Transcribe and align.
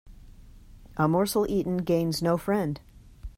A 0.97 1.07
morsel 1.07 1.45
eaten 1.47 1.77
gains 1.77 2.23
no 2.23 2.35
friend. 2.35 2.79